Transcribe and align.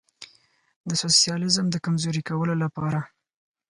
د 0.89 0.89
سوسیالیزم 1.01 1.65
د 1.69 1.75
کمزوري 1.85 2.21
کولو 2.29 2.53
لپاره. 2.63 2.99